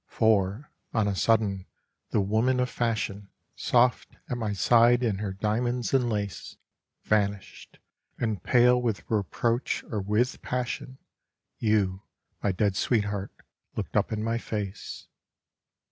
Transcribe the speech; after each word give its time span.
For, 0.07 0.71
on 0.95 1.07
a 1.07 1.15
sudden, 1.15 1.67
the 2.09 2.21
woman 2.21 2.59
of 2.59 2.71
fashion, 2.71 3.29
Soft 3.55 4.15
at 4.31 4.35
my 4.35 4.51
side 4.51 5.03
in 5.03 5.19
her 5.19 5.31
diamonds 5.33 5.93
and 5.93 6.09
lace, 6.09 6.57
Vanished, 7.03 7.77
and 8.17 8.41
pale 8.41 8.81
with 8.81 9.05
reproach 9.11 9.83
or 9.91 10.01
with 10.01 10.41
passion, 10.41 10.97
You, 11.59 12.01
my 12.41 12.51
dead 12.51 12.75
sweetheart, 12.75 13.31
looked 13.75 13.95
up 13.95 14.11
in 14.11 14.23
my 14.23 14.39
face. 14.39 15.05